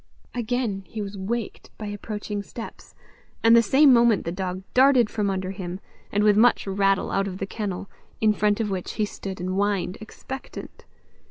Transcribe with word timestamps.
Again 0.33 0.83
he 0.87 0.99
was 0.99 1.15
waked 1.15 1.69
by 1.77 1.85
approaching 1.85 2.41
steps, 2.41 2.95
and 3.43 3.55
the 3.55 3.61
same 3.61 3.93
moment 3.93 4.25
the 4.25 4.31
dog 4.31 4.63
darted 4.73 5.11
from 5.11 5.29
under 5.29 5.51
him, 5.51 5.79
and 6.11 6.23
with 6.23 6.35
much 6.35 6.65
rattle 6.65 7.11
out 7.11 7.27
of 7.27 7.37
the 7.37 7.45
kennel, 7.45 7.87
in 8.19 8.33
front 8.33 8.59
of 8.59 8.71
which 8.71 8.93
he 8.93 9.05
stood 9.05 9.39
and 9.39 9.51
whined 9.51 9.99
expectant. 10.01 10.85